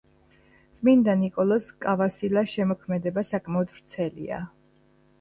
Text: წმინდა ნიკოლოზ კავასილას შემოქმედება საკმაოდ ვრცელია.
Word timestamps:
წმინდა 0.77 1.15
ნიკოლოზ 1.25 1.69
კავასილას 1.87 2.51
შემოქმედება 2.57 3.27
საკმაოდ 3.35 3.79
ვრცელია. 3.79 4.45